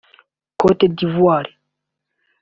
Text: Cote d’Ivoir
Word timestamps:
Cote 0.57 0.85
d’Ivoir 0.95 1.45